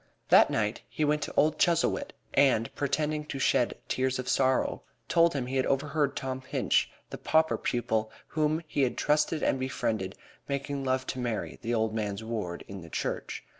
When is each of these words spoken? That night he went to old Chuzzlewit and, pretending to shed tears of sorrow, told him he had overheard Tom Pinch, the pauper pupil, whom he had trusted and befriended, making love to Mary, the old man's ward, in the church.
That 0.29 0.49
night 0.49 0.81
he 0.89 1.05
went 1.05 1.21
to 1.21 1.33
old 1.37 1.59
Chuzzlewit 1.59 2.11
and, 2.33 2.73
pretending 2.73 3.23
to 3.25 3.37
shed 3.37 3.77
tears 3.87 4.17
of 4.17 4.27
sorrow, 4.27 4.81
told 5.07 5.35
him 5.35 5.45
he 5.45 5.57
had 5.57 5.67
overheard 5.67 6.15
Tom 6.15 6.41
Pinch, 6.41 6.89
the 7.11 7.19
pauper 7.19 7.55
pupil, 7.55 8.09
whom 8.29 8.63
he 8.65 8.81
had 8.81 8.97
trusted 8.97 9.43
and 9.43 9.59
befriended, 9.59 10.15
making 10.47 10.83
love 10.83 11.05
to 11.05 11.19
Mary, 11.19 11.59
the 11.61 11.75
old 11.75 11.93
man's 11.93 12.23
ward, 12.23 12.63
in 12.67 12.81
the 12.81 12.89
church. 12.89 13.43